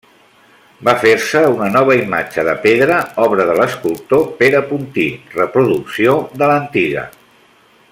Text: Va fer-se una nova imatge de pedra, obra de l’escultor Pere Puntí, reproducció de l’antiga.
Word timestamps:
Va 0.87 0.93
fer-se 1.01 1.43
una 1.55 1.67
nova 1.73 1.97
imatge 1.99 2.45
de 2.47 2.55
pedra, 2.63 2.97
obra 3.27 3.45
de 3.51 3.59
l’escultor 3.59 4.25
Pere 4.41 4.63
Puntí, 4.73 5.07
reproducció 5.41 6.17
de 6.43 6.53
l’antiga. 6.55 7.07